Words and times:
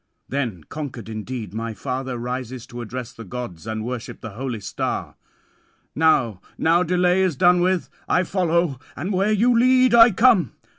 Then 0.27 0.63
conquered 0.63 1.09
indeed 1.09 1.53
my 1.53 1.75
father 1.75 2.17
rises 2.17 2.65
to 2.65 2.81
address 2.81 3.13
the 3.13 3.23
gods 3.23 3.67
and 3.67 3.85
worship 3.85 4.19
the 4.19 4.31
holy 4.31 4.59
star. 4.59 5.15
"Now, 5.93 6.41
now 6.57 6.81
delay 6.81 7.21
is 7.21 7.35
done 7.35 7.61
with: 7.61 7.87
I 8.07 8.23
follow, 8.23 8.79
and 8.95 9.13
where 9.13 9.31
you 9.31 9.55
lead, 9.55 9.93
I 9.93 10.09
come. 10.09 10.53